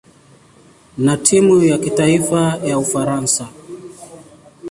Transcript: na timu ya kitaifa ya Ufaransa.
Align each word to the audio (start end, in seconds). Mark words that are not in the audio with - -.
na 0.97 1.17
timu 1.17 1.63
ya 1.63 1.77
kitaifa 1.77 2.59
ya 2.63 2.77
Ufaransa. 2.79 3.49